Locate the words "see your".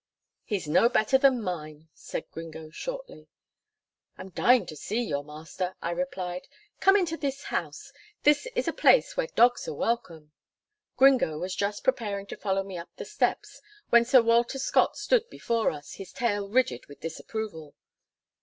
4.75-5.23